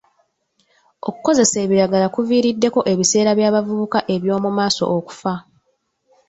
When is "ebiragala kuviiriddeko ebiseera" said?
1.65-3.31